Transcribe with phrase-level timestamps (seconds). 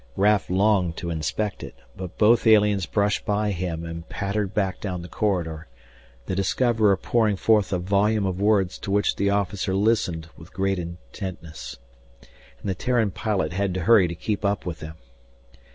[0.15, 5.03] Raf longed to inspect it, but both aliens brushed by him and pattered back down
[5.03, 5.67] the corridor,
[6.25, 10.79] the discoverer pouring forth a volume of words to which the officer listened with great
[10.79, 11.77] intentness.
[12.61, 14.95] And the Terran pilot had to hurry to keep up with them.